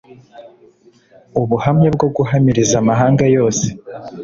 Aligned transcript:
ubuhamya 1.41 1.89
bwo 1.95 2.07
guhamiriza 2.15 2.75
amahanga 2.83 3.23
yose 3.35 3.65